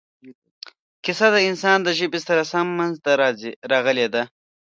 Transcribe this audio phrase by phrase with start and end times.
[1.03, 3.11] کیسه د انسان د ژبې سره سم منځته
[3.73, 4.23] راغلې ده.